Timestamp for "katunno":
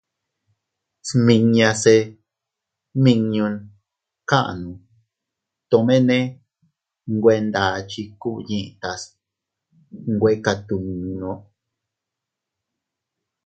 10.45-11.31